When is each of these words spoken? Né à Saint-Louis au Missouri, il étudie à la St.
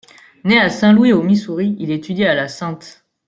Né 0.45 0.57
à 0.57 0.71
Saint-Louis 0.71 1.13
au 1.13 1.21
Missouri, 1.21 1.75
il 1.77 1.91
étudie 1.91 2.25
à 2.25 2.33
la 2.33 2.47
St. 2.47 3.03